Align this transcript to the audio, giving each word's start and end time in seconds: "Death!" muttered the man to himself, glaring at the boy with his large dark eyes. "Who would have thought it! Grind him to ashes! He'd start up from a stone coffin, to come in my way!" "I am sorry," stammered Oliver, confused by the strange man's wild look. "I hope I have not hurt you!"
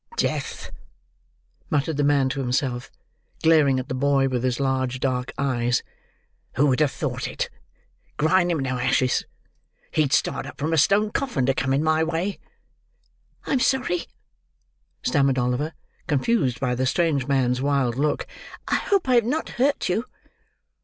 "Death!" 0.17 0.71
muttered 1.69 1.95
the 1.97 2.03
man 2.03 2.27
to 2.29 2.39
himself, 2.39 2.89
glaring 3.43 3.79
at 3.79 3.87
the 3.87 3.93
boy 3.93 4.27
with 4.27 4.43
his 4.43 4.59
large 4.59 4.99
dark 4.99 5.31
eyes. 5.37 5.83
"Who 6.55 6.65
would 6.65 6.79
have 6.79 6.89
thought 6.91 7.27
it! 7.27 7.51
Grind 8.17 8.49
him 8.49 8.63
to 8.63 8.69
ashes! 8.71 9.25
He'd 9.91 10.11
start 10.11 10.47
up 10.47 10.57
from 10.57 10.73
a 10.73 10.77
stone 10.79 11.11
coffin, 11.11 11.45
to 11.45 11.53
come 11.53 11.71
in 11.71 11.83
my 11.83 12.03
way!" 12.03 12.39
"I 13.45 13.51
am 13.53 13.59
sorry," 13.59 14.07
stammered 15.03 15.37
Oliver, 15.37 15.71
confused 16.07 16.59
by 16.59 16.73
the 16.73 16.87
strange 16.87 17.27
man's 17.27 17.61
wild 17.61 17.95
look. 17.95 18.25
"I 18.67 18.77
hope 18.77 19.07
I 19.07 19.13
have 19.13 19.23
not 19.25 19.49
hurt 19.49 19.87
you!" 19.87 20.05